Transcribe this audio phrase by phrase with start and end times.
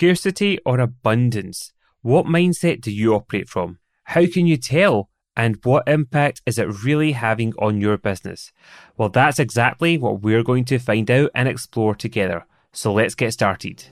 [0.00, 1.72] Scarcity or abundance?
[2.02, 3.80] What mindset do you operate from?
[4.04, 5.10] How can you tell?
[5.36, 8.52] And what impact is it really having on your business?
[8.96, 12.46] Well, that's exactly what we're going to find out and explore together.
[12.72, 13.86] So let's get started.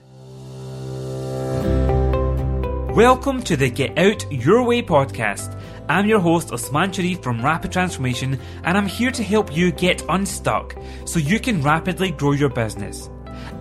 [2.95, 5.59] Welcome to the Get Out Your Way podcast.
[5.89, 10.05] I'm your host, Osman Sharif from Rapid Transformation, and I'm here to help you get
[10.07, 13.09] unstuck so you can rapidly grow your business.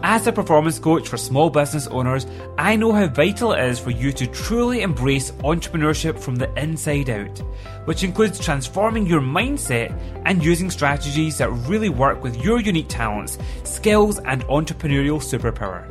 [0.02, 2.26] As a performance coach for small business owners,
[2.58, 7.10] I know how vital it is for you to truly embrace entrepreneurship from the inside
[7.10, 7.38] out,
[7.86, 13.38] which includes transforming your mindset and using strategies that really work with your unique talents,
[13.64, 15.84] skills, and entrepreneurial superpower.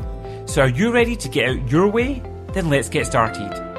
[0.48, 2.22] So, are you ready to get out your way?
[2.54, 3.75] Then let's get started.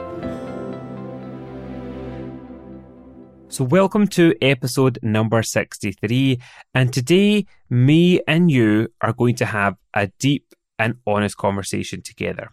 [3.56, 6.38] So, welcome to episode number 63.
[6.74, 12.50] And today, me and you are going to have a deep and honest conversation together.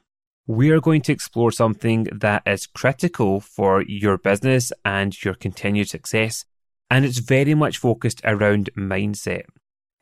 [0.47, 5.89] We are going to explore something that is critical for your business and your continued
[5.89, 6.45] success.
[6.89, 9.43] And it's very much focused around mindset.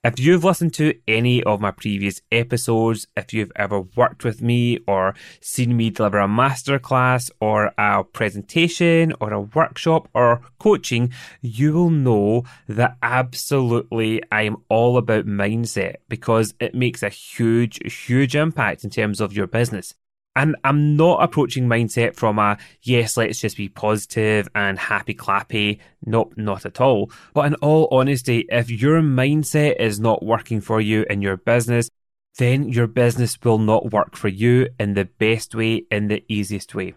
[0.04, 4.80] If you've listened to any of my previous episodes, if you've ever worked with me
[4.88, 11.74] or seen me deliver a masterclass or a presentation or a workshop or coaching, you
[11.74, 18.36] will know that absolutely I am all about mindset because it makes a huge, huge
[18.36, 19.94] impact in terms of your business.
[20.36, 25.80] And I'm not approaching mindset from a, yes, let's just be positive and happy clappy.
[26.06, 27.12] Nope, not at all.
[27.34, 31.90] But in all honesty, if your mindset is not working for you in your business,
[32.38, 36.74] then your business will not work for you in the best way, in the easiest
[36.74, 36.94] way.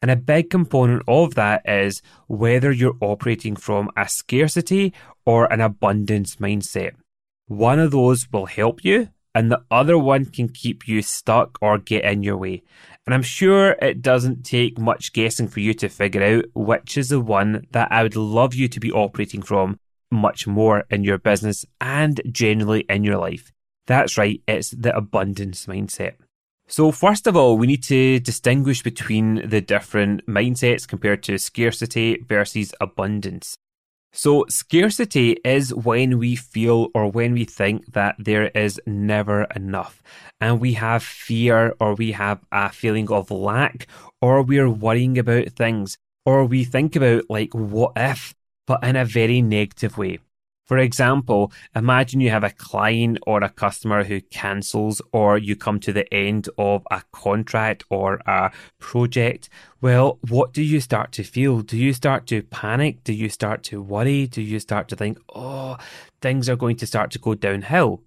[0.00, 4.92] And a big component of that is whether you're operating from a scarcity
[5.24, 6.92] or an abundance mindset.
[7.46, 11.76] One of those will help you and the other one can keep you stuck or
[11.76, 12.62] get in your way.
[13.04, 17.10] And I'm sure it doesn't take much guessing for you to figure out which is
[17.10, 19.78] the one that I would love you to be operating from
[20.10, 23.52] much more in your business and generally in your life.
[23.86, 26.14] That's right, it's the abundance mindset.
[26.66, 32.24] So, first of all, we need to distinguish between the different mindsets compared to scarcity
[32.26, 33.58] versus abundance.
[34.16, 40.02] So, scarcity is when we feel or when we think that there is never enough,
[40.40, 43.86] and we have fear or we have a feeling of lack,
[44.22, 48.34] or we're worrying about things, or we think about, like, what if,
[48.66, 50.18] but in a very negative way.
[50.66, 55.78] For example, imagine you have a client or a customer who cancels or you come
[55.80, 58.50] to the end of a contract or a
[58.80, 59.48] project.
[59.80, 61.60] Well, what do you start to feel?
[61.60, 63.04] Do you start to panic?
[63.04, 64.26] Do you start to worry?
[64.26, 65.76] Do you start to think, oh,
[66.20, 68.02] things are going to start to go downhill?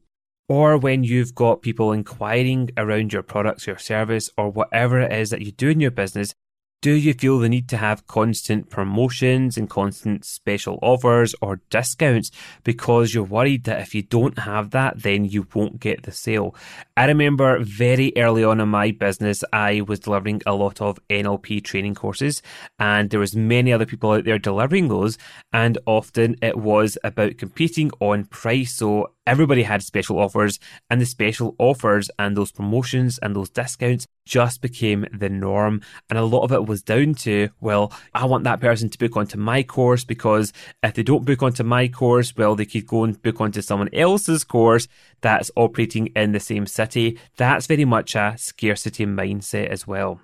[0.50, 5.30] Or when you've got people inquiring around your products, your service, or whatever it is
[5.30, 6.34] that you do in your business,
[6.82, 12.32] do you feel the need to have constant promotions and constant special offers or discounts
[12.64, 16.56] because you're worried that if you don't have that, then you won't get the sale?
[16.96, 21.64] I remember very early on in my business, I was delivering a lot of NLP
[21.66, 22.42] training courses
[22.80, 25.18] and there was many other people out there delivering those.
[25.52, 28.76] And often it was about competing on price.
[28.76, 30.60] So everybody had special offers
[30.90, 35.82] and the special offers and those promotions and those discounts just became the norm.
[36.10, 39.16] And a lot of it was down to, well, I want that person to book
[39.16, 40.52] onto my course because
[40.82, 43.94] if they don't book onto my course, well, they could go and book onto someone
[43.94, 44.88] else's course
[45.22, 47.20] that's operating in the same city.
[47.38, 50.22] That's very much a scarcity mindset as well.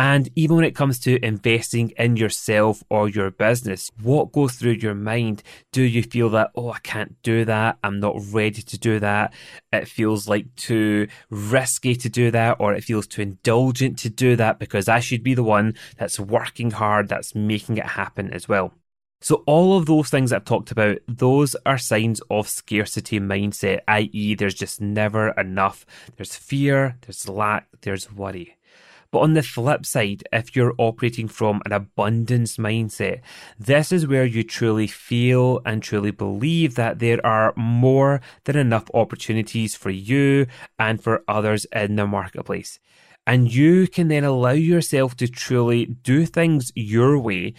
[0.00, 4.78] And even when it comes to investing in yourself or your business, what goes through
[4.80, 5.42] your mind?
[5.72, 7.76] Do you feel that, oh, I can't do that.
[7.84, 9.34] I'm not ready to do that.
[9.70, 14.36] It feels like too risky to do that, or it feels too indulgent to do
[14.36, 18.48] that because I should be the one that's working hard, that's making it happen as
[18.48, 18.72] well.
[19.20, 24.34] So, all of those things I've talked about, those are signs of scarcity mindset, i.e.,
[24.34, 25.84] there's just never enough.
[26.16, 28.56] There's fear, there's lack, there's worry.
[29.12, 33.22] But on the flip side, if you're operating from an abundance mindset,
[33.58, 38.84] this is where you truly feel and truly believe that there are more than enough
[38.94, 40.46] opportunities for you
[40.78, 42.78] and for others in the marketplace.
[43.26, 47.54] And you can then allow yourself to truly do things your way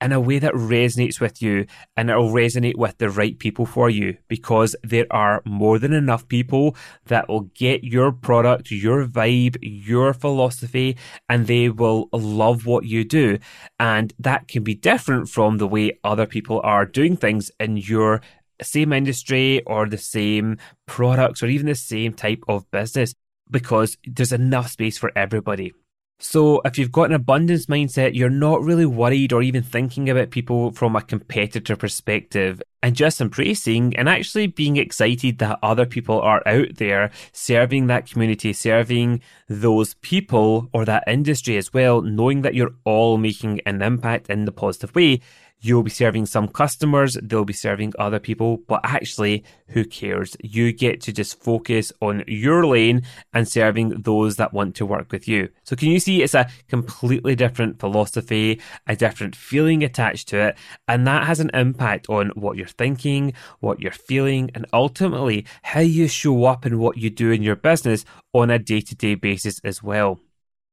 [0.00, 1.66] in a way that resonates with you
[1.96, 6.28] and it'll resonate with the right people for you because there are more than enough
[6.28, 6.76] people
[7.06, 10.96] that will get your product, your vibe, your philosophy,
[11.28, 13.38] and they will love what you do.
[13.80, 18.20] And that can be different from the way other people are doing things in your
[18.62, 23.14] same industry or the same products or even the same type of business.
[23.48, 25.72] because there's enough space for everybody.
[26.18, 30.30] So, if you've got an abundance mindset, you're not really worried or even thinking about
[30.30, 32.62] people from a competitor perspective.
[32.82, 38.08] And just embracing and actually being excited that other people are out there serving that
[38.08, 43.82] community, serving those people or that industry as well, knowing that you're all making an
[43.82, 45.20] impact in the positive way
[45.60, 50.36] You'll be serving some customers, they'll be serving other people, but actually, who cares?
[50.42, 55.10] You get to just focus on your lane and serving those that want to work
[55.10, 55.48] with you.
[55.64, 60.58] So, can you see it's a completely different philosophy, a different feeling attached to it,
[60.88, 65.80] and that has an impact on what you're thinking, what you're feeling, and ultimately how
[65.80, 68.04] you show up and what you do in your business
[68.34, 70.20] on a day to day basis as well.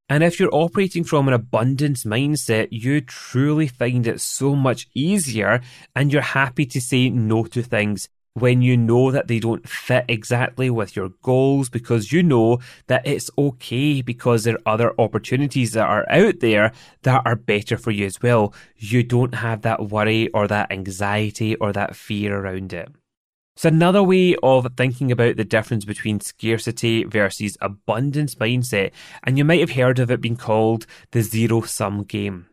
[0.10, 5.62] And if you're operating from an abundance mindset, you truly find it so much easier
[5.96, 10.06] and you're happy to say no to things when you know that they don't fit
[10.08, 15.74] exactly with your goals because you know that it's okay because there are other opportunities
[15.74, 16.72] that are out there
[17.04, 18.54] that are better for you as well.
[18.78, 22.90] You don't have that worry or that anxiety or that fear around it.
[23.56, 28.92] So, another way of thinking about the difference between scarcity versus abundance mindset,
[29.24, 32.48] and you might have heard of it being called the zero sum game.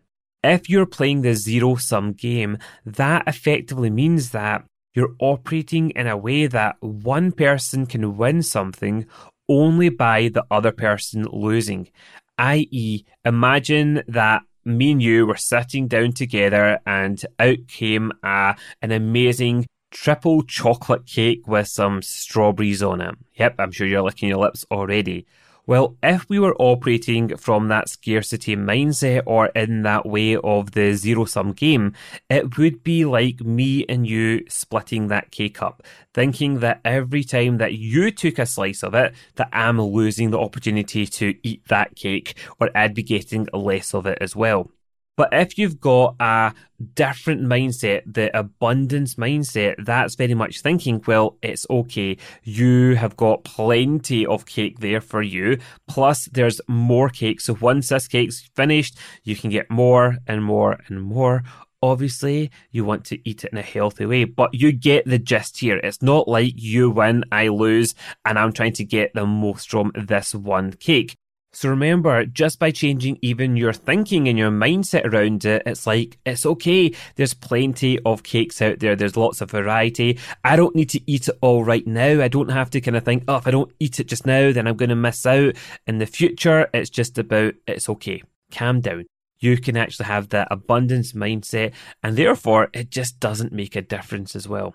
[0.45, 4.65] If you're playing the zero sum game, that effectively means that
[4.95, 9.07] you're operating in a way that one person can win something
[9.49, 11.89] only by the other person losing.
[12.37, 18.93] I.e., imagine that me and you were sitting down together and out came a, an
[18.93, 23.15] amazing triple chocolate cake with some strawberries on it.
[23.35, 25.27] Yep, I'm sure you're licking your lips already.
[25.67, 30.95] Well, if we were operating from that scarcity mindset or in that way of the
[30.95, 31.93] zero sum game,
[32.29, 37.59] it would be like me and you splitting that cake up, thinking that every time
[37.59, 41.95] that you took a slice of it, that I'm losing the opportunity to eat that
[41.95, 44.73] cake or I'd be getting less of it as well.
[45.17, 46.55] But if you've got a
[46.95, 52.17] different mindset, the abundance mindset, that's very much thinking, well, it's okay.
[52.43, 55.59] You have got plenty of cake there for you.
[55.89, 57.43] Plus, there's more cake.
[57.43, 61.43] So once this cake's finished, you can get more and more and more.
[61.83, 65.59] Obviously, you want to eat it in a healthy way, but you get the gist
[65.61, 65.79] here.
[65.79, 69.93] It's not like you win, I lose, and I'm trying to get the most from
[69.95, 71.17] this one cake.
[71.53, 76.17] So remember, just by changing even your thinking and your mindset around it, it's like,
[76.25, 76.95] it's okay.
[77.17, 78.95] There's plenty of cakes out there.
[78.95, 80.19] There's lots of variety.
[80.45, 82.23] I don't need to eat it all right now.
[82.23, 84.53] I don't have to kind of think, oh, if I don't eat it just now,
[84.53, 85.57] then I'm going to miss out
[85.89, 86.71] in the future.
[86.73, 88.23] It's just about, it's okay.
[88.53, 89.07] Calm down.
[89.41, 91.73] You can actually have that abundance mindset
[92.03, 94.75] and therefore it just doesn't make a difference as well.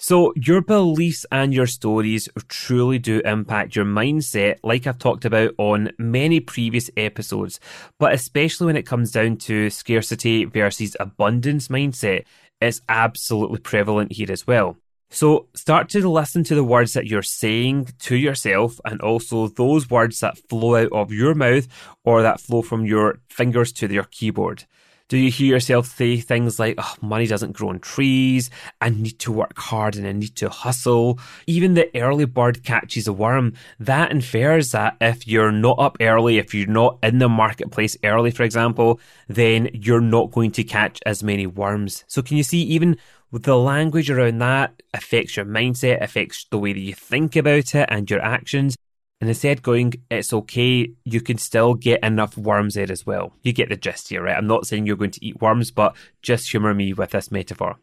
[0.00, 5.54] So, your beliefs and your stories truly do impact your mindset, like I've talked about
[5.58, 7.58] on many previous episodes,
[7.98, 12.26] but especially when it comes down to scarcity versus abundance mindset,
[12.60, 14.76] it's absolutely prevalent here as well.
[15.10, 19.90] So, start to listen to the words that you're saying to yourself and also those
[19.90, 21.66] words that flow out of your mouth
[22.04, 24.64] or that flow from your fingers to your keyboard.
[25.08, 28.50] Do you hear yourself say things like, oh, money doesn't grow on trees,
[28.82, 31.18] I need to work hard and I need to hustle?
[31.46, 33.54] Even the early bird catches a worm.
[33.80, 38.30] That infers that if you're not up early, if you're not in the marketplace early,
[38.30, 42.04] for example, then you're not going to catch as many worms.
[42.06, 42.98] So can you see even
[43.32, 47.88] the language around that affects your mindset, affects the way that you think about it
[47.90, 48.76] and your actions.
[49.20, 53.32] And instead going, it's okay, you can still get enough worms there as well.
[53.42, 54.36] You get the gist here, right?
[54.36, 57.76] I'm not saying you're going to eat worms, but just humour me with this metaphor.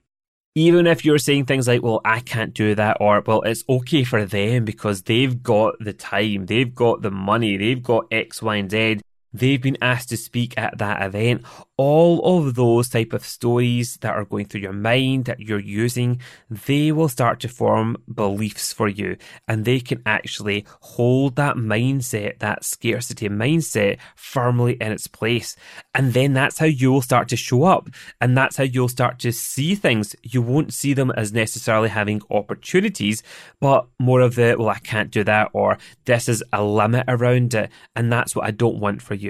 [0.58, 4.06] Even if you're saying things like, well, I can't do that, or, well, it's okay
[4.06, 8.56] for them because they've got the time, they've got the money, they've got X, Y,
[8.56, 9.02] and Z,
[9.40, 11.44] they've been asked to speak at that event.
[11.78, 16.22] All of those type of stories that are going through your mind that you're using
[16.50, 19.18] they will start to form beliefs for you.
[19.48, 25.56] And they can actually hold that mindset that scarcity mindset firmly in its place.
[25.94, 27.90] And then that's how you'll start to show up.
[28.22, 30.16] And that's how you'll start to see things.
[30.24, 33.24] You won't see them as necessarily having opportunities
[33.60, 37.54] but more of the well I can't do that or this is a limit around
[37.54, 39.25] it and that's what I don't want for you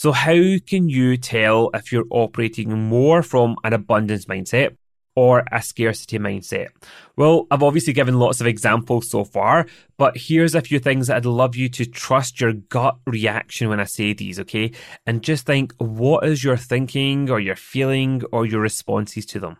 [0.00, 4.76] so, how can you tell if you're operating more from an abundance mindset
[5.14, 6.68] or a scarcity mindset?
[7.16, 9.66] Well, I've obviously given lots of examples so far,
[9.98, 13.78] but here's a few things that I'd love you to trust your gut reaction when
[13.78, 14.72] I say these, okay?
[15.04, 19.58] And just think what is your thinking or your feeling or your responses to them?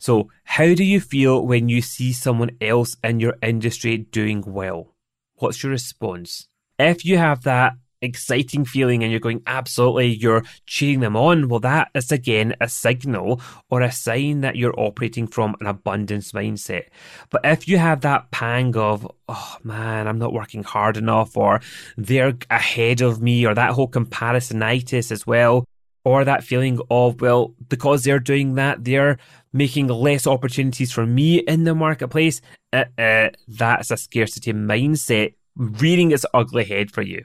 [0.00, 4.94] So, how do you feel when you see someone else in your industry doing well?
[5.36, 6.48] What's your response?
[6.78, 11.60] If you have that exciting feeling and you're going, absolutely, you're cheering them on, well,
[11.60, 16.84] that is again a signal or a sign that you're operating from an abundance mindset.
[17.30, 21.60] But if you have that pang of, oh man, I'm not working hard enough, or
[21.96, 25.64] they're ahead of me, or that whole comparisonitis as well,
[26.04, 29.18] or that feeling of, well, because they're doing that, they're
[29.52, 32.40] making less opportunities for me in the marketplace,
[32.72, 37.24] uh, uh, that's a scarcity mindset rearing its ugly head for you.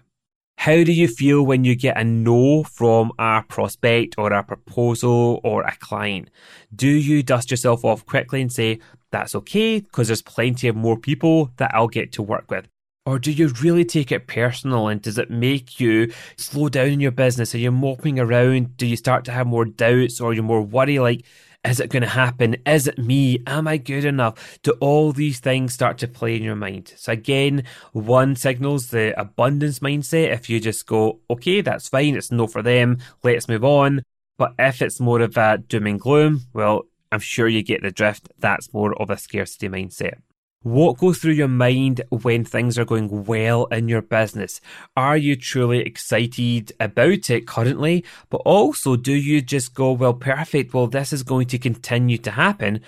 [0.62, 5.42] How do you feel when you get a no from a prospect or a proposal
[5.44, 6.30] or a client?
[6.76, 8.78] Do you dust yourself off quickly and say,
[9.10, 12.68] that's okay, because there's plenty of more people that I'll get to work with?
[13.08, 17.00] Or do you really take it personal and does it make you slow down in
[17.00, 17.56] your business?
[17.56, 18.78] Are you moping around?
[18.78, 21.26] Do you start to have more doubts or you're more worried like,
[21.64, 22.58] is it going to happen?
[22.66, 23.44] Is it me?
[23.46, 24.60] Am I good enough?
[24.64, 26.94] Do all these things start to play in your mind?
[26.98, 30.34] So again, one signals the abundance mindset.
[30.34, 32.16] If you just go, okay, that's fine.
[32.16, 32.98] It's no for them.
[33.24, 34.02] Let's move on.
[34.38, 37.92] But if it's more of a doom and gloom, well, I'm sure you get the
[37.92, 38.30] drift.
[38.40, 40.16] That's more of a scarcity mindset.
[40.64, 44.62] What goes through your mind when things are going well in your business?
[44.96, 48.06] Are you truly excited about it currently?
[48.30, 52.30] But also, do you just go, well, perfect, well, this is going to continue to
[52.30, 52.82] happen?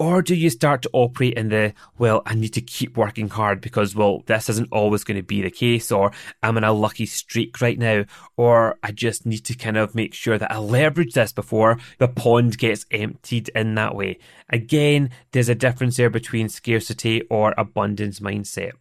[0.00, 3.60] Or do you start to operate in the, well, I need to keep working hard
[3.60, 6.10] because, well, this isn't always going to be the case, or
[6.42, 8.06] I'm in a lucky streak right now,
[8.38, 12.08] or I just need to kind of make sure that I leverage this before the
[12.08, 14.18] pond gets emptied in that way.
[14.48, 18.72] Again, there's a difference there between scarcity or abundance mindset.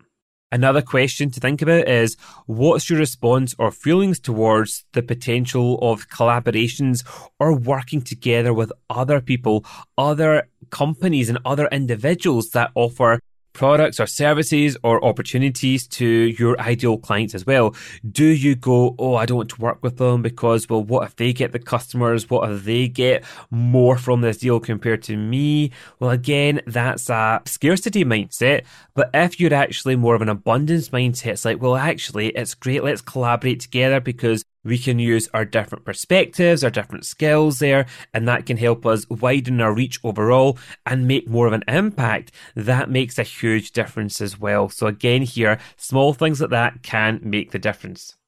[0.52, 6.10] Another question to think about is what's your response or feelings towards the potential of
[6.10, 7.06] collaborations
[7.40, 9.64] or working together with other people,
[9.96, 13.20] other companies and other individuals that offer
[13.54, 17.76] products or services or opportunities to your ideal clients as well?
[18.10, 21.16] Do you go, oh, I don't want to work with them because, well, what if
[21.16, 22.30] they get the customers?
[22.30, 25.72] What if they get more from this deal compared to me?
[26.00, 28.64] Well, again, that's a scarcity mindset.
[28.94, 32.84] But if you're actually more of an abundance mindset, it's like, well, actually, it's great.
[32.84, 38.28] Let's collaborate together because we can use our different perspectives, our different skills there, and
[38.28, 42.32] that can help us widen our reach overall and make more of an impact.
[42.56, 44.70] That makes a huge difference as well.
[44.70, 48.19] So again, here, small things like that can make the difference.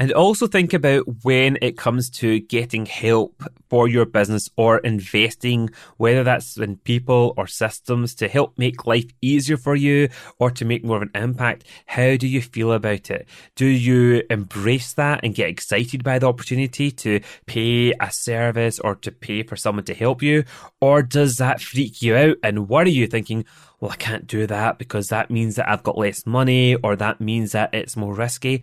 [0.00, 5.70] And also think about when it comes to getting help for your business or investing,
[5.96, 10.64] whether that's in people or systems to help make life easier for you or to
[10.64, 11.64] make more of an impact.
[11.86, 13.26] How do you feel about it?
[13.56, 18.94] Do you embrace that and get excited by the opportunity to pay a service or
[18.96, 20.44] to pay for someone to help you?
[20.80, 23.44] Or does that freak you out and worry you thinking,
[23.80, 27.20] well, I can't do that because that means that I've got less money or that
[27.20, 28.62] means that it's more risky?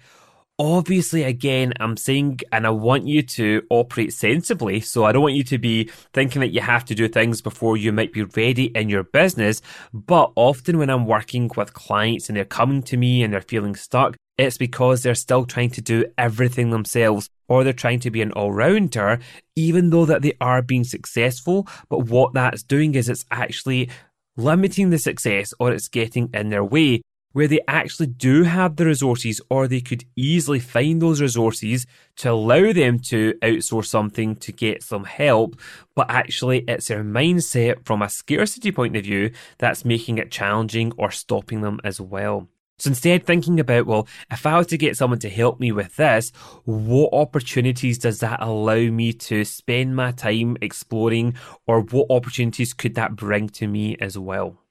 [0.57, 5.33] Obviously again i'm saying and i want you to operate sensibly so i don't want
[5.33, 8.65] you to be thinking that you have to do things before you might be ready
[8.67, 13.21] in your business but often when i'm working with clients and they're coming to me
[13.21, 17.73] and they're feeling stuck it's because they're still trying to do everything themselves or they're
[17.73, 19.19] trying to be an all-rounder
[19.57, 23.89] even though that they are being successful but what that's doing is it's actually
[24.37, 27.01] limiting the success or it's getting in their way
[27.35, 32.31] where they actually do have the resources or they could easily find those resources to
[32.31, 35.59] allow them to outsource something to get some help.
[35.95, 40.93] But actually, it's their mindset from a scarcity point of view that's making it challenging
[40.95, 42.47] or stopping them as well.
[42.77, 45.93] So instead, thinking about, well, if I was to get someone to help me with
[45.97, 46.31] this,
[46.63, 51.35] what opportunities does that allow me to spend my time exploring,
[51.67, 54.61] or what opportunities could that bring to me as well?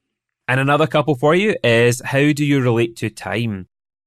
[0.46, 3.66] And another couple for you is how do you relate to time?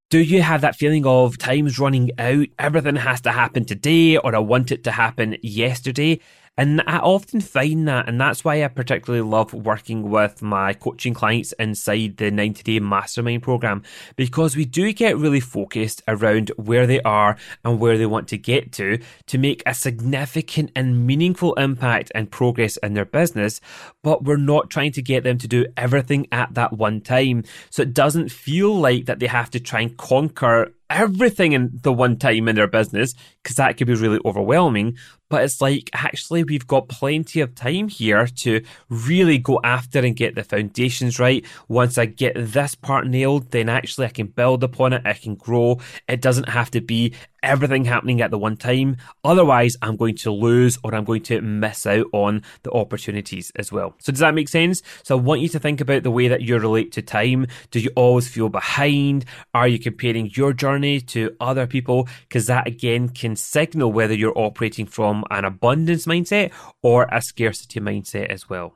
[0.10, 2.48] Do you have that feeling of time's running out?
[2.60, 6.20] Everything has to happen today, or I want it to happen yesterday.
[6.58, 11.14] And I often find that, and that's why I particularly love working with my coaching
[11.14, 13.84] clients inside the 90 day mastermind program,
[14.16, 18.38] because we do get really focused around where they are and where they want to
[18.38, 23.62] get to to make a significant and meaningful impact and progress in their business.
[24.02, 27.44] But we're not trying to get them to do everything at that one time.
[27.70, 31.92] So it doesn't feel like that they have to try and conquer everything in the
[31.92, 34.98] one time in their business because that could be really overwhelming.
[35.30, 40.16] But it's like actually we've got plenty of time here to really go after and
[40.16, 41.46] get the foundations right.
[41.68, 45.36] Once I get this part nailed, then actually I can build upon it, I can
[45.36, 45.80] grow.
[46.08, 48.98] It doesn't have to be everything happening at the one time.
[49.24, 53.72] Otherwise, I'm going to lose or I'm going to miss out on the opportunities as
[53.72, 53.96] well.
[54.00, 54.82] So, does that make sense?
[55.04, 57.48] So, I want you to think about the way that you relate to time.
[57.72, 59.26] Do you always feel behind?
[59.54, 62.08] Are you comparing your journey to other people?
[62.28, 67.80] Because that again can signal whether you're operating from an abundance mindset or a scarcity
[67.80, 68.74] mindset as well.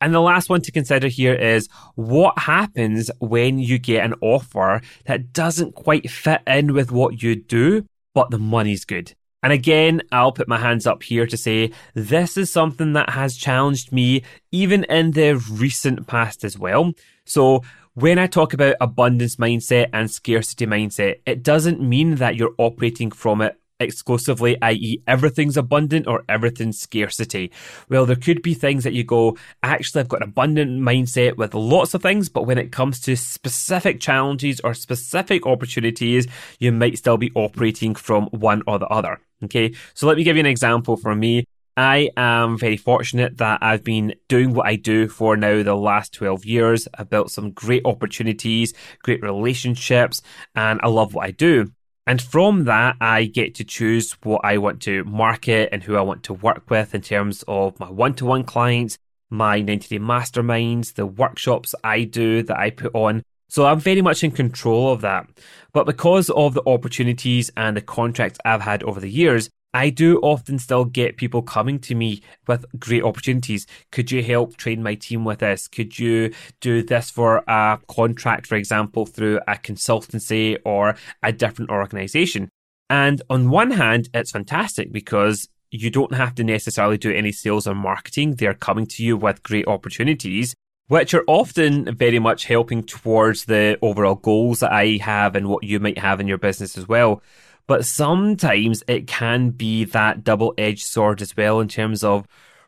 [0.00, 4.82] And the last one to consider here is what happens when you get an offer
[5.06, 9.14] that doesn't quite fit in with what you do, but the money's good.
[9.42, 13.36] And again, I'll put my hands up here to say this is something that has
[13.36, 16.92] challenged me even in the recent past as well.
[17.24, 22.54] So when I talk about abundance mindset and scarcity mindset, it doesn't mean that you're
[22.58, 27.52] operating from it exclusively, i.e., everything's abundant or everything's scarcity.
[27.88, 31.54] Well, there could be things that you go, actually, I've got an abundant mindset with
[31.54, 36.26] lots of things, but when it comes to specific challenges or specific opportunities,
[36.58, 39.20] you might still be operating from one or the other.
[39.42, 41.44] Okay, so let me give you an example for me.
[41.76, 46.14] I am very fortunate that I've been doing what I do for now the last
[46.14, 46.86] 12 years.
[46.96, 50.22] I've built some great opportunities, great relationships,
[50.54, 51.72] and I love what I do.
[52.06, 56.02] And from that, I get to choose what I want to market and who I
[56.02, 58.98] want to work with in terms of my one to one clients,
[59.30, 63.22] my 90 day masterminds, the workshops I do that I put on.
[63.48, 65.26] So I'm very much in control of that.
[65.72, 70.20] But because of the opportunities and the contracts I've had over the years, I do
[70.20, 73.66] often still get people coming to me with great opportunities.
[73.90, 75.66] Could you help train my team with this?
[75.66, 81.72] Could you do this for a contract, for example, through a consultancy or a different
[81.72, 82.48] organization?
[82.88, 87.66] And on one hand, it's fantastic because you don't have to necessarily do any sales
[87.66, 88.36] or marketing.
[88.36, 90.54] They're coming to you with great opportunities,
[90.86, 95.64] which are often very much helping towards the overall goals that I have and what
[95.64, 97.22] you might have in your business as well.
[97.66, 102.26] But sometimes it can be that double edged sword as well in terms of,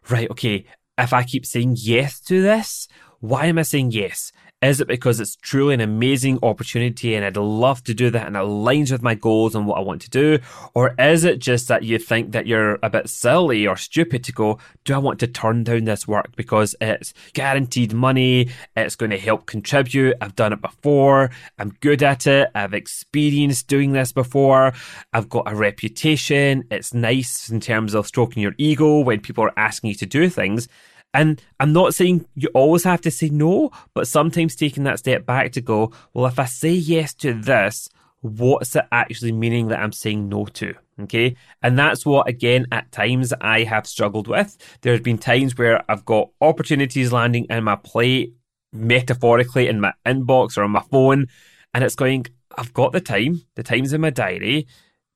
[0.09, 0.65] right, okay,
[0.99, 2.89] if I keep saying yes to this,
[3.21, 4.33] why am I saying yes?
[4.63, 8.37] Is it because it's truly an amazing opportunity and I'd love to do that and
[8.37, 10.39] it aligns with my goals and what I want to do?
[10.73, 14.33] Or is it just that you think that you're a bit silly or stupid to
[14.33, 18.49] go, do I want to turn down this work because it's guaranteed money?
[18.75, 20.17] It's going to help contribute.
[20.23, 21.31] I've done it before.
[21.59, 22.49] I'm good at it.
[22.55, 24.73] I've experienced doing this before.
[25.13, 26.65] I've got a reputation.
[26.71, 30.31] It's nice in terms of stroking your ego when people are asking you to do
[30.31, 30.67] things.
[31.15, 35.25] And I'm not saying you always have to say no, but sometimes taking that step
[35.25, 37.89] back to go, well, if I say yes to this,
[38.21, 40.75] what's it actually meaning that I'm saying no to?
[41.03, 41.37] Okay.
[41.63, 44.57] And that's what, again, at times I have struggled with.
[44.81, 48.35] There's been times where I've got opportunities landing in my plate,
[48.73, 51.29] metaphorically in my inbox or on my phone,
[51.73, 54.67] and it's going, I've got the time, the time's in my diary,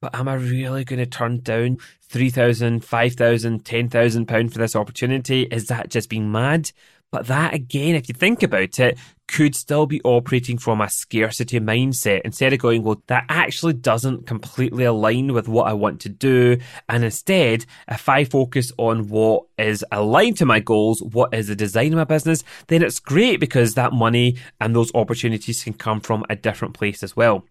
[0.01, 5.43] but am I really going to turn down 3,000, 5,000, 10,000 pounds for this opportunity?
[5.43, 6.73] Is that just being mad?
[7.11, 11.61] But that again, if you think about it, could still be operating from a scarcity
[11.61, 16.09] mindset instead of going, well, that actually doesn't completely align with what I want to
[16.09, 16.59] do.
[16.89, 21.57] And instead, if I focus on what is aligned to my goals, what is the
[21.57, 26.01] design of my business, then it's great because that money and those opportunities can come
[26.01, 27.45] from a different place as well.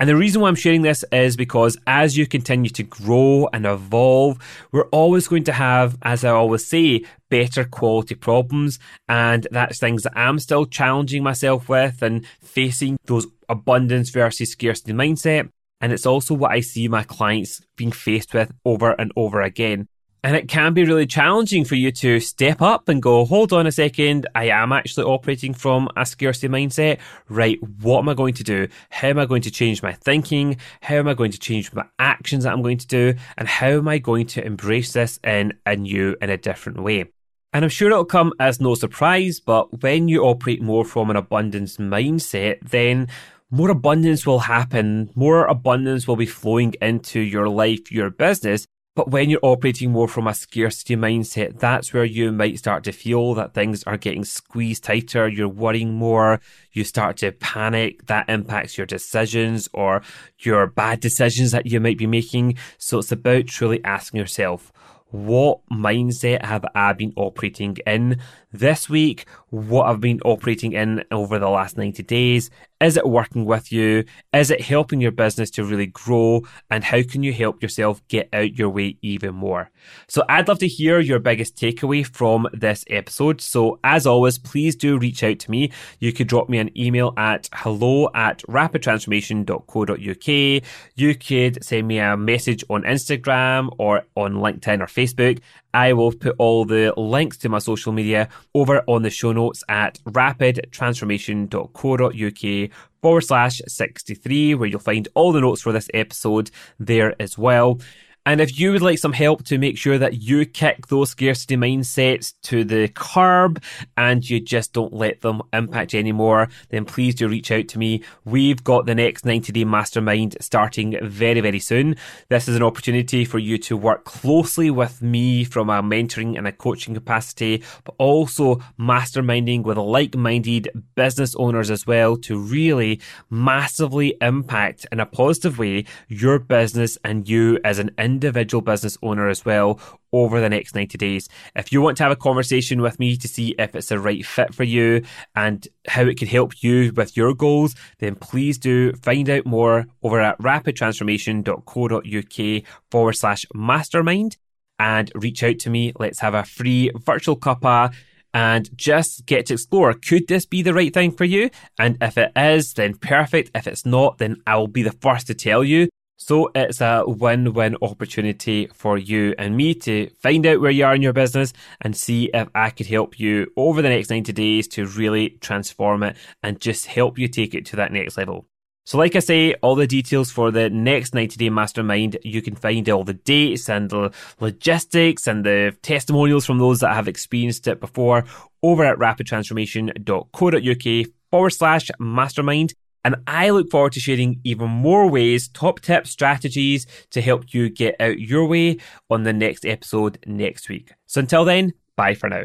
[0.00, 3.64] And the reason why I'm sharing this is because as you continue to grow and
[3.64, 4.38] evolve,
[4.72, 8.80] we're always going to have, as I always say, better quality problems.
[9.08, 14.92] And that's things that I'm still challenging myself with and facing those abundance versus scarcity
[14.92, 15.48] mindset.
[15.80, 19.86] And it's also what I see my clients being faced with over and over again.
[20.24, 23.66] And it can be really challenging for you to step up and go, hold on
[23.66, 27.00] a second, I am actually operating from a scarcity mindset.
[27.28, 28.68] Right, what am I going to do?
[28.88, 30.56] How am I going to change my thinking?
[30.80, 33.12] How am I going to change my actions that I'm going to do?
[33.36, 37.04] And how am I going to embrace this in a new and a different way?
[37.52, 41.16] And I'm sure it'll come as no surprise, but when you operate more from an
[41.16, 43.08] abundance mindset, then
[43.50, 49.10] more abundance will happen, more abundance will be flowing into your life, your business, but
[49.10, 53.34] when you're operating more from a scarcity mindset, that's where you might start to feel
[53.34, 55.26] that things are getting squeezed tighter.
[55.26, 56.40] You're worrying more.
[56.72, 58.06] You start to panic.
[58.06, 60.02] That impacts your decisions or
[60.38, 62.56] your bad decisions that you might be making.
[62.78, 64.72] So it's about truly asking yourself,
[65.10, 68.20] what mindset have I been operating in
[68.54, 72.50] this week, what I've been operating in over the last 90 days.
[72.80, 74.04] Is it working with you?
[74.32, 76.42] Is it helping your business to really grow?
[76.70, 79.70] And how can you help yourself get out your way even more?
[80.08, 83.40] So I'd love to hear your biggest takeaway from this episode.
[83.40, 85.72] So as always, please do reach out to me.
[85.98, 90.62] You could drop me an email at hello at rapidtransformation.co.uk.
[90.96, 95.40] You could send me a message on Instagram or on LinkedIn or Facebook.
[95.74, 99.64] I will put all the links to my social media over on the show notes
[99.68, 102.70] at rapidtransformation.co.uk
[103.02, 107.80] forward slash 63, where you'll find all the notes for this episode there as well.
[108.26, 111.58] And if you would like some help to make sure that you kick those scarcity
[111.58, 113.62] mindsets to the curb
[113.98, 117.78] and you just don't let them impact you anymore, then please do reach out to
[117.78, 118.02] me.
[118.24, 121.96] We've got the next 90 day mastermind starting very, very soon.
[122.30, 126.48] This is an opportunity for you to work closely with me from a mentoring and
[126.48, 133.02] a coaching capacity, but also masterminding with like minded business owners as well to really
[133.28, 138.96] massively impact in a positive way your business and you as an individual individual business
[139.02, 139.78] owner as well
[140.12, 141.28] over the next 90 days.
[141.56, 144.24] If you want to have a conversation with me to see if it's the right
[144.24, 145.02] fit for you
[145.34, 149.86] and how it can help you with your goals, then please do find out more
[150.02, 154.36] over at rapidtransformation.co.uk forward slash mastermind
[154.78, 155.92] and reach out to me.
[155.98, 157.94] Let's have a free virtual cuppa
[158.32, 159.94] and just get to explore.
[159.94, 161.50] Could this be the right thing for you?
[161.78, 163.50] And if it is, then perfect.
[163.54, 165.88] If it's not, then I'll be the first to tell you.
[166.26, 170.86] So it's a win win opportunity for you and me to find out where you
[170.86, 174.32] are in your business and see if I could help you over the next 90
[174.32, 178.46] days to really transform it and just help you take it to that next level.
[178.86, 182.54] So, like I say, all the details for the next 90 day mastermind, you can
[182.54, 184.10] find all the dates and the
[184.40, 188.24] logistics and the testimonials from those that have experienced it before
[188.62, 192.72] over at rapidtransformation.co.uk forward slash mastermind.
[193.04, 197.68] And I look forward to sharing even more ways, top tips, strategies to help you
[197.68, 198.78] get out your way
[199.10, 200.92] on the next episode next week.
[201.06, 202.44] So until then, bye for now.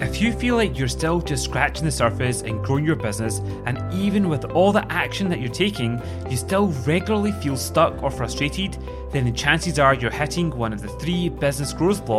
[0.00, 3.78] If you feel like you're still just scratching the surface and growing your business, and
[3.94, 8.76] even with all the action that you're taking, you still regularly feel stuck or frustrated,
[9.12, 12.14] then the chances are you're hitting one of the three business growth blocks